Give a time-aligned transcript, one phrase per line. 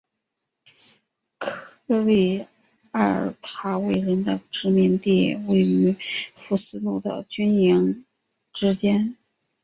[1.37, 2.47] 科利
[2.93, 5.95] 埃尔塔维人的殖民地位于
[6.33, 8.03] 福斯路的军队营地
[8.51, 9.15] 之间。